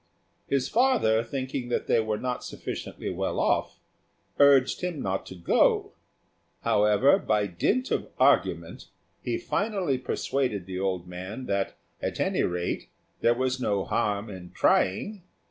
[0.47, 3.79] His father, thinking that they were not sufficiently well off,
[4.39, 5.91] urged him not to go;
[6.61, 8.87] however, by dint of argument,
[9.21, 14.49] he finally persuaded the old man that, at any rate, there was no harm in
[14.53, 15.21] trying.